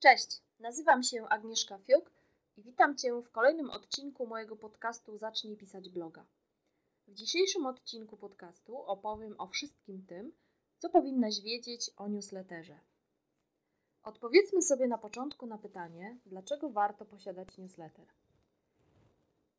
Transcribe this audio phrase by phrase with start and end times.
[0.00, 2.10] Cześć, nazywam się Agnieszka Fiuk
[2.56, 6.26] i witam Cię w kolejnym odcinku mojego podcastu Zacznij pisać bloga.
[7.06, 10.32] W dzisiejszym odcinku podcastu opowiem o wszystkim tym,
[10.78, 12.80] co powinnaś wiedzieć o newsletterze.
[14.02, 18.06] Odpowiedzmy sobie na początku na pytanie, dlaczego warto posiadać newsletter.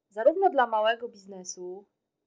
[0.10, 1.85] Zarówno dla małego biznesu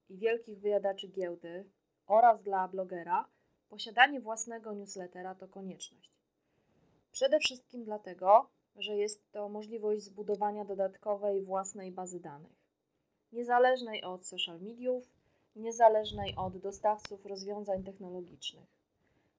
[0.08, 1.70] i wielkich wyjadaczy giełdy
[2.06, 3.28] oraz dla blogera,
[3.69, 6.21] posiadanie własnego newslettera to konieczność.
[7.12, 12.52] Przede wszystkim dlatego, że jest to możliwość zbudowania dodatkowej własnej bazy danych,
[13.32, 15.04] niezależnej od social mediów,
[15.56, 18.68] niezależnej od dostawców rozwiązań technologicznych.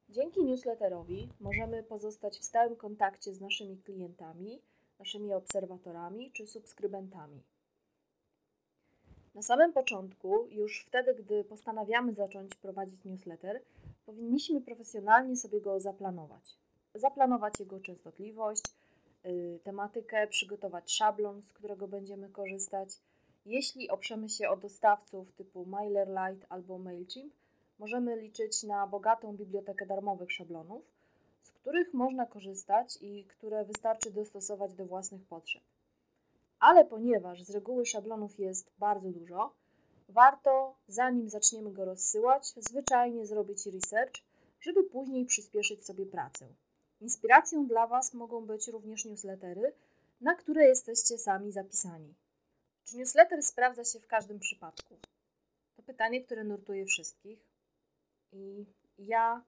[0.10, 4.62] Dzięki newsletterowi możemy pozostać w stałym kontakcie z naszymi klientami,
[5.00, 7.42] naszymi obserwatorami czy subskrybentami.
[9.36, 13.62] Na samym początku, już wtedy, gdy postanawiamy zacząć prowadzić newsletter,
[14.06, 16.63] powinniśmy profesjonalnie sobie go zaplanować
[16.96, 18.64] zaplanować jego częstotliwość,
[19.26, 22.90] y, tematykę, przygotować szablon, z którego będziemy korzystać.
[23.46, 27.34] Jeśli oprzemy się o dostawców typu MailerLite albo MailChimp,
[27.80, 30.84] możemy liczyć na bogatą bibliotekę darmowych szablonów,
[31.42, 35.64] z których można korzystać i które wystarczy dostosować do własnych potrzeb.
[36.60, 39.54] Ale ponieważ z reguły szablonów jest bardzo dużo,
[40.10, 44.14] warto, zanim zaczniemy go rozsyłać, zwyczajnie zrobić research,
[44.62, 46.46] żeby później przyspieszyć sobie pracę.
[47.04, 49.74] Inspiracją dla Was mogą być również newslettery,
[50.22, 52.14] na które jesteście sami zapisani.
[52.86, 54.98] Czy newsletter sprawdza się w każdym przypadku?
[55.76, 57.40] To pytanie, które nurtuje wszystkich.
[58.32, 58.66] I
[58.98, 59.44] ja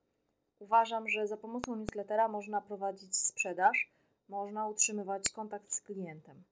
[0.60, 3.92] uważam, że za pomocą newslettera można prowadzić sprzedaż,
[4.30, 6.44] można utrzymywać kontakt z klientem.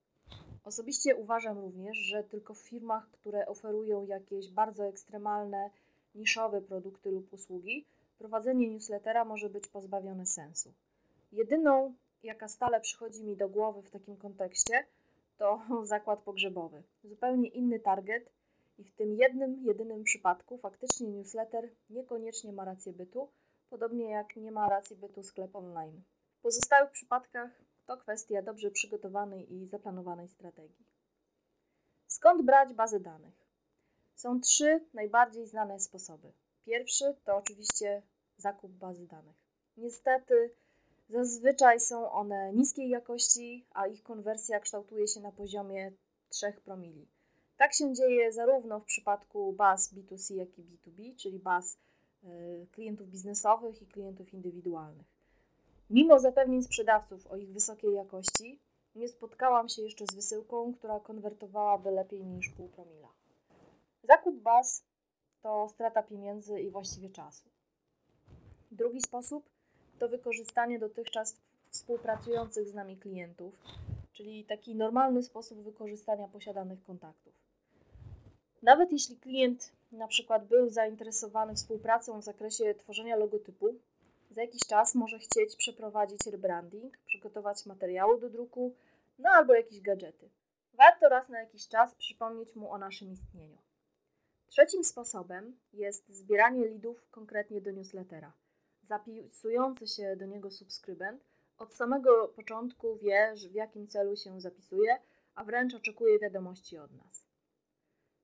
[0.64, 5.70] Osobiście uważam również, że tylko w firmach, które oferują jakieś bardzo ekstremalne,
[6.16, 7.86] niszowe produkty lub usługi,
[8.18, 10.74] prowadzenie newslettera może być pozbawione sensu.
[11.34, 14.86] Jedyną, jaka stale przychodzi mi do głowy w takim kontekście,
[15.38, 16.84] to zakład pogrzebowy.
[17.04, 18.32] Zupełnie inny target
[18.78, 23.32] i w tym jednym, jedynym przypadku faktycznie newsletter niekoniecznie ma rację bytu,
[23.70, 26.02] podobnie jak nie ma racji bytu sklep online.
[26.40, 30.86] W pozostałych przypadkach to kwestia dobrze przygotowanej i zaplanowanej strategii.
[32.08, 33.48] Skąd brać bazy danych?
[34.16, 36.34] Są trzy najbardziej znane sposoby.
[36.66, 38.02] Pierwszy to oczywiście
[38.38, 39.36] zakup bazy danych.
[39.78, 40.56] Niestety
[41.14, 45.92] Zazwyczaj są one niskiej jakości, a ich konwersja kształtuje się na poziomie
[46.30, 47.08] 3 promili.
[47.58, 51.78] Tak się dzieje zarówno w przypadku baz B2C, jak i B2B, czyli baz
[52.24, 52.28] e,
[52.72, 55.08] klientów biznesowych i klientów indywidualnych.
[55.90, 58.60] Mimo zapewnień sprzedawców o ich wysokiej jakości,
[58.96, 63.10] nie spotkałam się jeszcze z wysyłką, która konwertowałaby lepiej niż pół promila.
[64.04, 64.86] Zakup baz
[65.42, 67.50] to strata pieniędzy i właściwie czasu.
[68.72, 69.53] Drugi sposób
[70.04, 71.36] to wykorzystanie dotychczas
[71.70, 73.54] współpracujących z nami klientów,
[74.14, 77.34] czyli taki normalny sposób wykorzystania posiadanych kontaktów.
[78.62, 83.76] Nawet jeśli klient na przykład był zainteresowany współpracą w zakresie tworzenia logotypu,
[84.32, 88.76] za jakiś czas może chcieć przeprowadzić rebranding, przygotować materiały do druku,
[89.20, 90.30] no albo jakieś gadżety.
[90.74, 93.58] Warto raz na jakiś czas przypomnieć mu o naszym istnieniu.
[94.48, 98.43] Trzecim sposobem jest zbieranie lidów konkretnie do newslettera
[98.84, 101.24] zapisujący się do niego subskrybent
[101.58, 104.98] od samego początku wie, w jakim celu się zapisuje,
[105.36, 107.28] a wręcz oczekuje wiadomości od nas.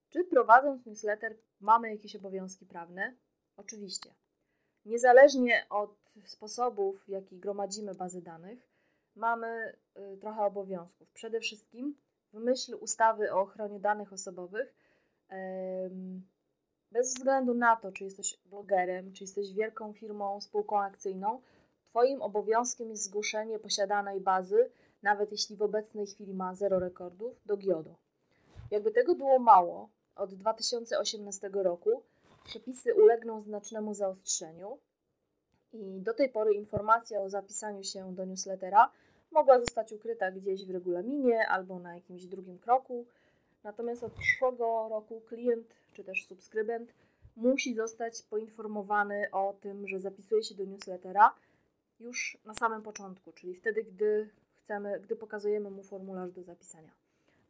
[0.09, 3.16] Czy prowadząc newsletter mamy jakieś obowiązki prawne?
[3.58, 4.14] Oczywiście.
[4.86, 8.69] Niezależnie od sposobów, w jaki gromadzimy bazy danych,
[9.16, 9.78] mamy
[10.14, 11.12] y, trochę obowiązków.
[11.12, 11.96] Przede wszystkim
[12.34, 14.75] w myśl ustawy o ochronie danych osobowych
[16.91, 21.41] bez względu na to, czy jesteś blogerem, czy jesteś wielką firmą, spółką akcyjną,
[21.89, 24.72] Twoim obowiązkiem jest zgłoszenie posiadanej bazy,
[25.03, 27.95] nawet jeśli w obecnej chwili ma zero rekordów, do GIODO.
[28.71, 32.03] Jakby tego było mało, od 2018 roku
[32.44, 34.80] przepisy ulegną znacznemu zaostrzeniu
[35.74, 38.92] i do tej pory informacja o zapisaniu się do newslettera
[39.31, 43.06] mogła zostać ukryta gdzieś w regulaminie albo na jakimś drugim kroku.
[43.63, 46.94] Natomiast od przyszłego roku klient czy też subskrybent
[47.35, 51.35] musi zostać poinformowany o tym, że zapisuje się do newslettera
[52.00, 56.91] już na samym początku, czyli wtedy, gdy chcemy, gdy pokazujemy mu formularz do zapisania.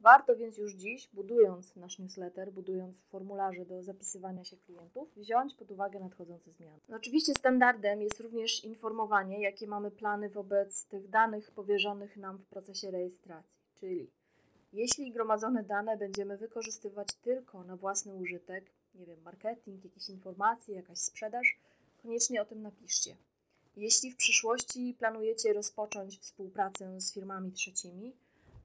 [0.02, 5.72] Warto więc już dziś, budując nasz newsletter, budując formularze do zapisywania się klientów, wziąć pod
[5.72, 6.80] uwagę nadchodzące zmiany.
[6.90, 12.46] No oczywiście standardem jest również informowanie, jakie mamy plany wobec tych danych powierzonych nam w
[12.46, 14.10] procesie rejestracji, czyli
[14.74, 20.98] jeśli gromadzone dane będziemy wykorzystywać tylko na własny użytek, nie wiem, marketing, jakieś informacje, jakaś
[20.98, 21.58] sprzedaż,
[22.02, 23.16] koniecznie o tym napiszcie.
[23.76, 28.16] Jeśli w przyszłości planujecie rozpocząć współpracę z firmami trzecimi,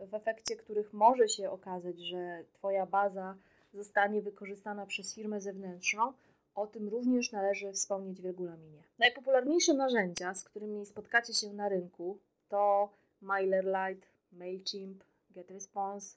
[0.01, 3.37] w efekcie których może się okazać, że Twoja baza
[3.75, 6.13] zostanie wykorzystana przez firmę zewnętrzną,
[6.55, 8.83] o tym również należy wspomnieć w regulaminie.
[8.99, 12.19] Najpopularniejsze narzędzia, z którymi spotkacie się na rynku,
[12.49, 12.89] to
[13.21, 15.05] MailerLite, MailChimp,
[15.35, 16.17] GetResponse,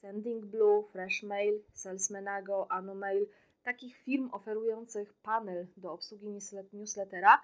[0.00, 3.26] SendingBlue, FreshMail, Salesmanago, Anomail.
[3.62, 6.26] Takich firm oferujących panel do obsługi
[6.72, 7.42] newslettera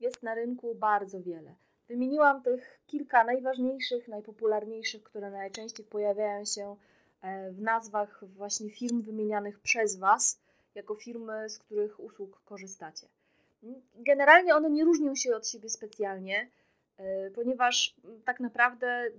[0.00, 1.54] jest na rynku bardzo wiele.
[1.88, 6.76] Wymieniłam tych kilka najważniejszych, najpopularniejszych, które najczęściej pojawiają się
[7.22, 10.40] e, w nazwach właśnie firm wymienianych przez Was,
[10.74, 13.06] jako firmy, z których usług korzystacie.
[13.94, 16.50] Generalnie one nie różnią się od siebie specjalnie,
[16.96, 17.94] e, ponieważ
[18.24, 19.10] tak naprawdę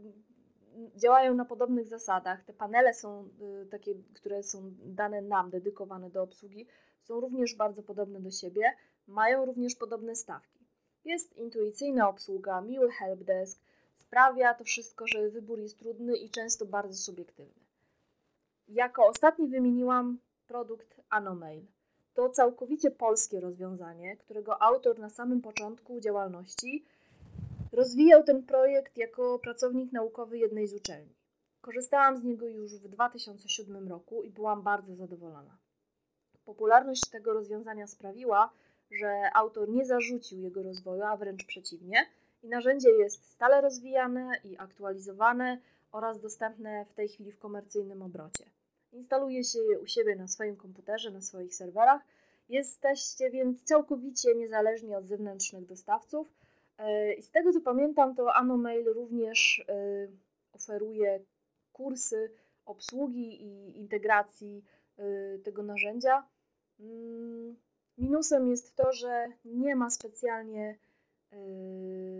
[0.95, 2.43] działają na podobnych zasadach.
[2.43, 3.29] Te panele są
[3.63, 6.67] y, takie, które są dane nam, dedykowane do obsługi,
[7.03, 8.73] są również bardzo podobne do siebie,
[9.07, 10.59] mają również podobne stawki.
[11.05, 13.61] Jest intuicyjna obsługa, miły helpdesk,
[13.95, 17.65] sprawia to wszystko, że wybór jest trudny i często bardzo subiektywny.
[18.67, 21.65] Jako ostatni wymieniłam produkt Anomail.
[22.13, 26.85] To całkowicie polskie rozwiązanie, którego autor na samym początku działalności
[27.75, 31.15] Rozwijał ten projekt jako pracownik naukowy jednej z uczelni.
[31.61, 35.57] Korzystałam z niego już w 2007 roku i byłam bardzo zadowolona.
[36.45, 38.53] Popularność tego rozwiązania sprawiła,
[38.91, 42.05] że autor nie zarzucił jego rozwoju, a wręcz przeciwnie,
[42.43, 45.57] i narzędzie jest stale rozwijane i aktualizowane
[45.91, 48.45] oraz dostępne w tej chwili w komercyjnym obrocie.
[48.91, 52.01] Instaluje się je u siebie na swoim komputerze, na swoich serwerach.
[52.49, 56.27] Jesteście więc całkowicie niezależni od zewnętrznych dostawców
[57.17, 60.07] I z tego co pamiętam, to Anomail również e,
[60.51, 61.25] oferuje
[61.73, 62.31] kursy
[62.65, 64.63] obsługi i integracji
[64.97, 65.03] e,
[65.39, 66.27] tego narzędzia.
[66.79, 67.55] Mm,
[67.97, 70.77] minusem jest to, że nie ma specjalnie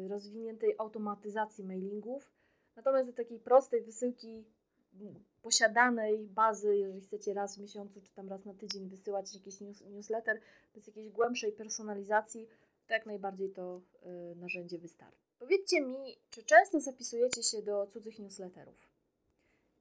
[0.10, 2.31] rozwiniętej automatyzacji mailingów.
[2.75, 4.46] Natomiast do takiej prostej wysyłki
[5.42, 10.40] posiadanej bazy, jeżeli chcecie raz w miesiącu czy tam raz na tydzień wysyłać jakiś newsletter,
[10.75, 12.48] bez jakiejś głębszej personalizacji,
[12.87, 13.81] to jak najbardziej to
[14.31, 15.25] y, narzędzie wystarczy.
[15.39, 18.89] Powiedzcie mi, czy często zapisujecie się do cudzych newsletterów?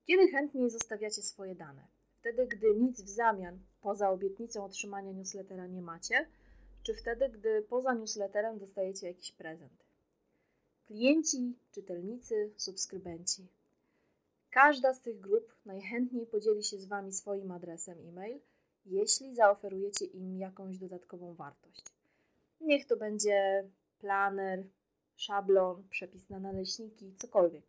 [0.06, 1.86] Kiedy chętniej zostawiacie swoje dane?
[2.20, 6.26] Wtedy, gdy nic w zamian poza obietnicą otrzymania newslettera nie macie,
[6.82, 9.84] czy wtedy, gdy poza newsletterem dostajecie jakiś prezent?
[10.86, 13.46] Klienci, czytelnicy, subskrybenci.
[14.50, 18.40] Każda z tych grup najchętniej podzieli się z Wami swoim adresem e-mail,
[18.86, 21.84] jeśli zaoferujecie im jakąś dodatkową wartość.
[22.64, 23.68] Niech to będzie
[23.98, 24.66] planer,
[25.16, 27.64] szablon, przepis na naleśniki, cokolwiek.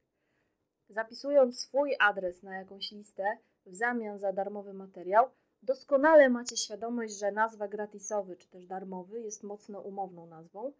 [0.89, 5.29] Zapisując swój adres na jakąś listę w zamian za darmowy materiał,
[5.63, 10.73] doskonale macie świadomość, że nazwa gratisowy czy też darmowy jest mocno umowną nazwą,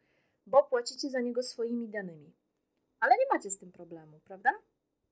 [0.47, 2.33] bo płacicie za niego swoimi danymi.
[2.99, 4.51] Ale nie macie z tym problemu, prawda?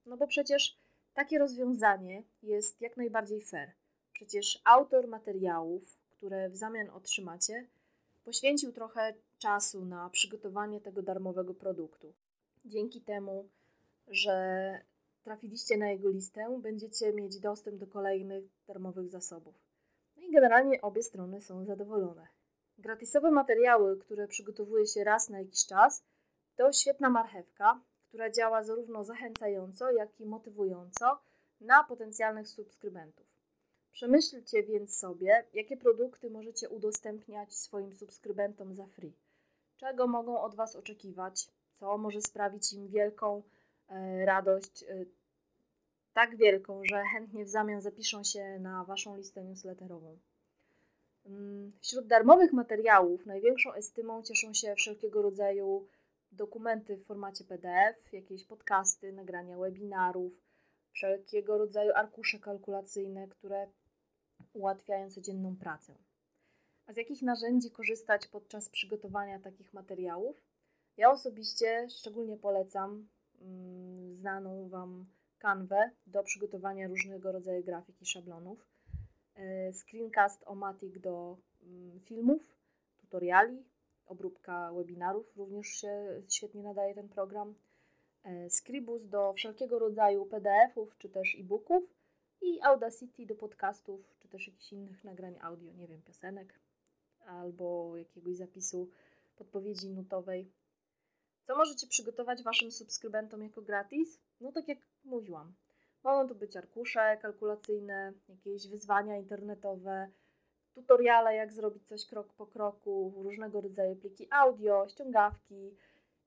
[0.05, 0.77] No bo przecież
[1.13, 3.71] takie rozwiązanie jest jak najbardziej fair.
[4.13, 7.67] Przecież autor materiałów, które w zamian otrzymacie,
[8.23, 12.13] poświęcił trochę czasu na przygotowanie tego darmowego produktu.
[12.65, 13.49] Dzięki temu,
[14.07, 14.79] że
[15.23, 19.55] trafiliście na jego listę, będziecie mieć dostęp do kolejnych darmowych zasobów.
[20.17, 22.27] No i generalnie obie strony są zadowolone.
[22.77, 26.03] Gratisowe materiały, które przygotowuje się raz na jakiś czas,
[26.55, 31.19] to świetna marchewka, która działa zarówno zachęcająco, jak i motywująco
[31.61, 33.32] na potencjalnych subskrybentów.
[33.93, 39.13] Przemyślcie więc sobie, jakie produkty możecie udostępniać swoim subskrybentom za free.
[39.77, 41.47] Czego mogą od Was oczekiwać,
[41.79, 43.43] co może sprawić im wielką
[43.89, 45.05] e, radość, e,
[46.13, 50.17] tak wielką, że chętnie w zamian zapiszą się na Waszą listę newsletterową.
[51.25, 55.87] Mm, wśród darmowych materiałów największą estymą cieszą się wszelkiego rodzaju
[56.31, 60.33] dokumenty w formacie PDF, jakieś podcasty, nagrania webinarów,
[60.91, 63.67] wszelkiego rodzaju arkusze kalkulacyjne, które
[64.53, 65.95] ułatwiają codzienną pracę.
[66.87, 70.43] A z jakich narzędzi korzystać podczas przygotowania takich materiałów?
[70.97, 73.07] Ja osobiście szczególnie polecam
[73.41, 75.05] mm, znaną Wam
[75.39, 78.67] Canwę do przygotowania różnego rodzaju grafik i szablonów,
[79.35, 82.55] e, Screencast Omatic do mm, filmów,
[83.01, 83.63] tutoriali,
[84.05, 87.55] obróbka webinarów również się świetnie nadaje ten program,
[88.23, 91.83] e, Scribus do wszelkiego rodzaju PDF-ów czy też e-booków
[92.41, 96.59] i Audacity do podcastów też jakichś innych nagrań audio, nie wiem, piosenek
[97.25, 98.89] albo jakiegoś zapisu
[99.35, 100.51] podpowiedzi nutowej.
[101.47, 104.19] Co możecie przygotować Waszym subskrybentom jako gratis?
[104.39, 105.53] No tak jak mówiłam.
[106.03, 110.11] Mogą to być arkusze kalkulacyjne, jakieś wyzwania internetowe,
[110.73, 115.75] tutoriale, jak zrobić coś krok po kroku, różnego rodzaju pliki audio, ściągawki.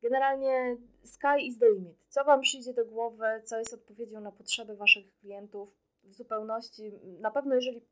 [0.03, 1.99] Generalnie sky is the limit.
[2.09, 5.69] Co Wam przyjdzie do głowy, co jest odpowiedzią na potrzeby Waszych klientów
[6.03, 6.93] w zupełności.
[7.21, 7.83] Na pewno, jeżeli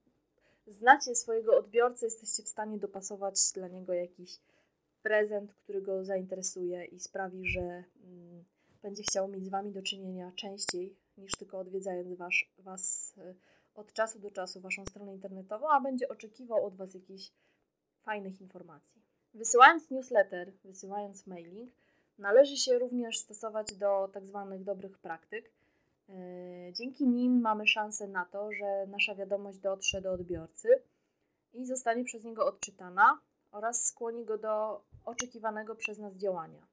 [0.66, 4.40] znacie swojego odbiorcę, jesteście w stanie dopasować dla niego jakiś
[5.02, 8.44] prezent, który go zainteresuje i sprawi, że mm,
[8.82, 13.34] będzie chciał mieć z Wami do czynienia częściej niż tylko odwiedzając was, was y,
[13.74, 17.32] od czasu do czasu Waszą stronę internetową, a będzie oczekiwał od Was jakichś
[18.02, 19.02] fajnych informacji.
[19.34, 21.70] Wysyłając newsletter, wysyłając mailing,
[22.18, 25.50] należy się również stosować do tak zwanych dobrych praktyk.
[26.08, 30.68] Y, dzięki nim mamy szansę na to, że nasza wiadomość dotrze do odbiorcy
[31.52, 33.20] i zostanie przez niego odczytana
[33.50, 36.66] oraz skłoni go do oczekiwanego przez nas działania.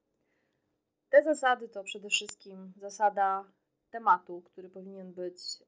[1.10, 3.44] Te zasady to przede wszystkim zasada
[3.90, 5.62] tematu, który powinien być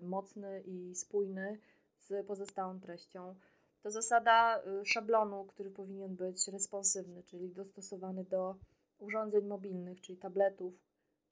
[0.00, 1.58] y, mocny i spójny
[2.00, 3.34] z pozostałą treścią.
[3.82, 8.56] To zasada y, szablonu, który powinien być responsywny, czyli dostosowany do
[8.98, 10.74] urządzeń mobilnych, czyli tabletów,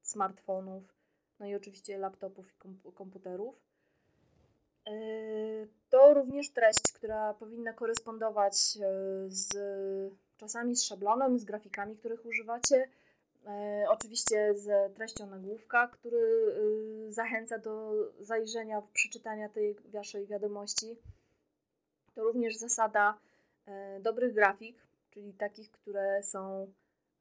[0.03, 0.95] smartfonów,
[1.41, 3.55] no i oczywiście laptopów i komputerów.
[4.89, 8.57] Y, to również treść, która powinna korespondować
[9.29, 9.49] z
[10.37, 12.89] czasami z szablonem, z grafikami, których używacie,
[13.47, 16.55] E, oczywiście z treścią nagłówka, który
[17.09, 20.99] zachęca do zajrzenia, przeczytania tej waszej wiadomości.
[22.15, 23.19] To również zasada
[24.01, 24.77] dobrych grafik,
[25.11, 26.73] czyli takich, które są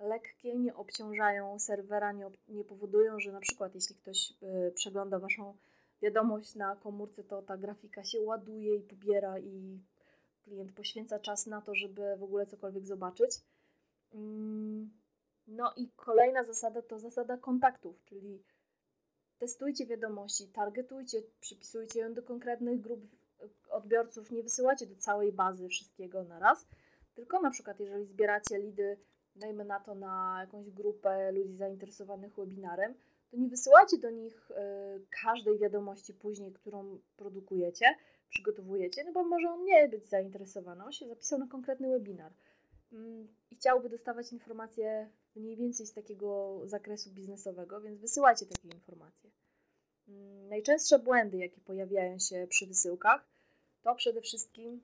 [0.07, 5.57] lekkie, nie obciążają serwera, nie, nie powodują, że na przykład jeśli ktoś y, przegląda waszą
[6.01, 9.79] wiadomość na komórce, to ta grafika się ładuje i pobiera i
[10.43, 13.31] klient poświęca czas na to, żeby w ogóle cokolwiek zobaczyć.
[14.13, 15.03] Mm
[15.47, 18.43] no i kolejna zasada to zasada kontaktów, czyli
[19.37, 23.01] testujcie wiadomości, targetujcie, przypisujcie ją do konkretnych grup
[23.69, 26.67] odbiorców, nie wysyłacie do całej bazy wszystkiego na raz,
[27.15, 28.97] tylko na przykład jeżeli zbieracie lidy,
[29.35, 32.93] dajmy na to na jakąś grupę ludzi zainteresowanych webinarem,
[33.31, 34.53] to nie wysyłacie do nich y,
[35.23, 37.85] każdej wiadomości później, którą produkujecie,
[38.29, 42.31] przygotowujecie, no bo może on nie być zainteresowany, on się zapisał na konkretny webinar
[42.93, 49.29] mm, i chciałby dostawać informacje mniej więcej z takiego zakresu biznesowego, więc wysyłajcie takie informacje.
[50.07, 53.25] Mm, najczęstsze błędy, jakie pojawiają się przy wysyłkach,
[53.83, 54.83] to przede wszystkim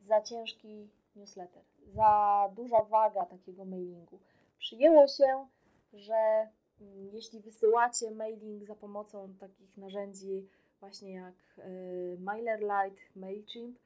[0.00, 1.62] za ciężki newsletter,
[1.94, 4.18] za duża waga takiego mailingu.
[4.58, 5.46] Przyjęło się,
[5.92, 6.48] że
[6.80, 10.48] mm, jeśli wysyłacie mailing za pomocą takich narzędzi
[10.80, 13.78] właśnie jak y, MailerLite, MailChimp,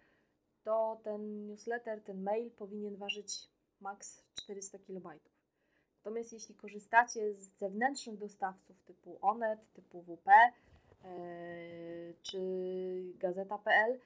[0.65, 3.49] to ten newsletter, ten mail powinien ważyć
[3.81, 5.09] maks 400 KB.
[5.97, 10.29] Natomiast jeśli korzystacie z zewnętrznych dostawców typu Onet, typu WP
[11.05, 12.41] yy, czy
[13.19, 13.99] Gazeta.pl,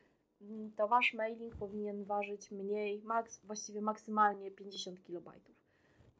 [0.76, 5.32] to wasz mailing powinien ważyć mniej, maks, właściwie maksymalnie 50 kB.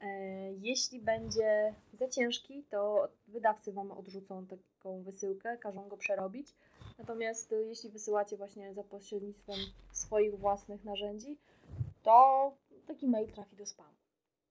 [0.01, 6.55] E, jeśli będzie za ciężki, to wydawcy Wam odrzucą taką wysyłkę, każą go przerobić.
[6.99, 9.57] Natomiast e, jeśli wysyłacie właśnie za pośrednictwem
[9.93, 11.39] swoich własnych narzędzi,
[12.03, 12.53] to
[12.87, 13.95] taki mail trafi do spamu.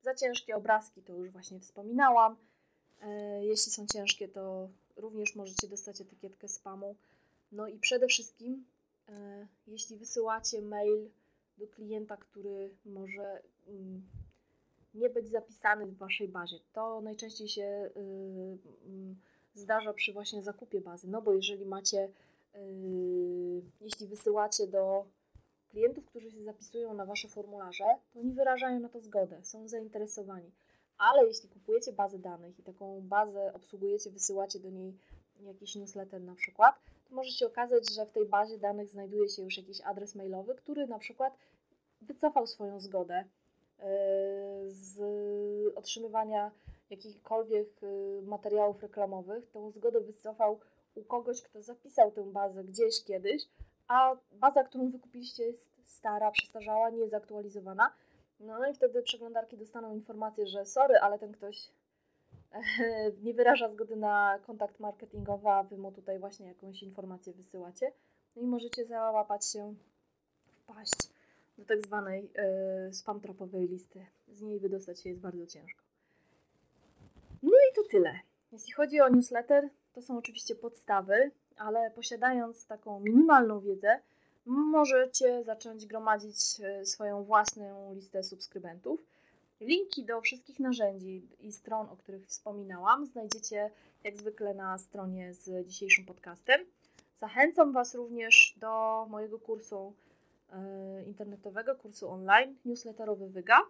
[0.01, 2.35] Za ciężkie obrazki to już właśnie wspominałam.
[3.01, 6.95] E, jeśli są ciężkie, to również możecie dostać etykietkę spamu.
[7.51, 8.65] No i przede wszystkim,
[9.67, 11.09] jeśli wysyłacie mail
[11.57, 14.01] do klienta, który może mm,
[14.93, 19.15] nie być zapisany w Waszej bazie, to najczęściej się y, mm,
[19.55, 21.07] zdarza przy właśnie zakupie bazy.
[21.07, 22.09] No bo jeżeli macie,
[22.55, 25.05] y, jeśli wysyłacie do
[25.69, 30.51] klientów, którzy się zapisują na Wasze formularze, to oni wyrażają na to zgodę, są zainteresowani.
[30.97, 34.97] Ale jeśli kupujecie bazę danych i taką bazę obsługujecie, wysyłacie do niej
[35.39, 36.75] jakiś newsletter na przykład,
[37.13, 40.87] może się okazać, że w tej bazie danych znajduje się już jakiś adres mailowy, który
[40.87, 41.37] na przykład
[42.01, 43.25] wycofał swoją zgodę e,
[44.67, 44.97] z
[45.75, 46.51] otrzymywania
[46.89, 49.49] jakichkolwiek e, materiałów reklamowych.
[49.51, 50.59] Tą zgodę wycofał
[50.95, 53.43] u kogoś, kto zapisał tę bazę gdzieś kiedyś,
[53.87, 57.93] a baza, którą wykupiliście jest stara, przestarzała, niezaktualizowana.
[58.39, 61.69] No i wtedy przeglądarki dostaną informację, że sorry, ale ten ktoś
[63.23, 67.91] nie wyraża zgody na kontakt marketingowy, a wy mu tutaj właśnie jakąś informację wysyłacie.
[68.35, 69.75] No i możecie załapać się,
[70.45, 71.09] wpaść
[71.57, 72.31] do tak zwanej
[72.85, 74.05] yy, spam trapowej listy.
[74.27, 75.83] Z niej wydostać się jest bardzo ciężko.
[77.43, 78.19] No i to tyle.
[78.51, 83.99] Jeśli chodzi o newsletter, to są oczywiście podstawy ale posiadając taką minimalną wiedzę,
[84.45, 89.05] możecie zacząć gromadzić e, swoją własną listę subskrybentów.
[89.63, 93.71] Linki do wszystkich narzędzi i stron, o których wspominałam, znajdziecie
[94.03, 96.61] jak zwykle na stronie z dzisiejszym podcastem.
[97.19, 99.93] Zachęcam Was również do mojego kursu
[100.51, 103.61] e, internetowego kursu online newsletterowy Wyga,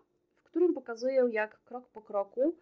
[0.43, 2.55] w którym pokazuję, jak krok po kroku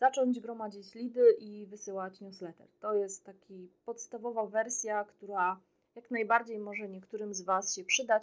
[0.00, 2.66] zacząć gromadzić lidy i wysyłać newsletter.
[2.80, 5.60] To jest taki podstawowa wersja, która
[5.94, 8.22] jak najbardziej może niektórym z Was się przydać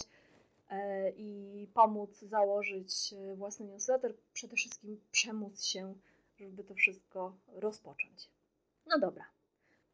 [1.17, 5.95] i pomóc założyć e, własny newsletter, przede wszystkim przemóc się,
[6.37, 8.29] żeby to wszystko rozpocząć.
[8.87, 9.25] No dobra,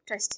[0.04, 0.30] cześć.